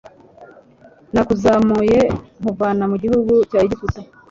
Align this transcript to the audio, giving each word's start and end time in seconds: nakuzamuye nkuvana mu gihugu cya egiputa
nakuzamuye 1.13 1.99
nkuvana 2.39 2.83
mu 2.91 2.95
gihugu 3.03 3.33
cya 3.49 3.59
egiputa 3.65 3.99